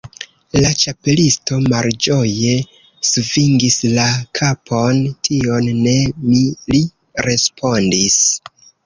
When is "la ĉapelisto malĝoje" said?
0.59-2.53